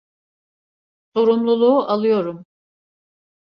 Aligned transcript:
Sorumluluğu 1.13 1.79
alıyorum. 1.87 2.45